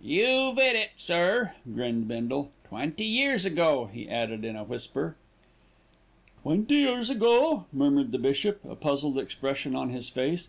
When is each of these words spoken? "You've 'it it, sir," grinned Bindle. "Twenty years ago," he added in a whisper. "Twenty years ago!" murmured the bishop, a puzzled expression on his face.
"You've 0.00 0.56
'it 0.56 0.76
it, 0.76 0.90
sir," 0.98 1.54
grinned 1.74 2.06
Bindle. 2.06 2.52
"Twenty 2.68 3.02
years 3.02 3.44
ago," 3.44 3.90
he 3.92 4.08
added 4.08 4.44
in 4.44 4.54
a 4.54 4.62
whisper. 4.62 5.16
"Twenty 6.42 6.76
years 6.76 7.10
ago!" 7.10 7.64
murmured 7.72 8.12
the 8.12 8.18
bishop, 8.20 8.60
a 8.64 8.76
puzzled 8.76 9.18
expression 9.18 9.74
on 9.74 9.90
his 9.90 10.08
face. 10.08 10.46